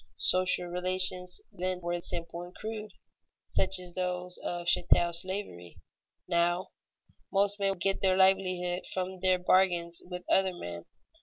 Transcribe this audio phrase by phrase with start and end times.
[0.17, 2.89] Social relations then were simple and crude,
[3.47, 5.77] such as those of chattel slavery.
[6.27, 6.69] Now,
[7.31, 10.85] most men get their livelihood from their bargains with other men.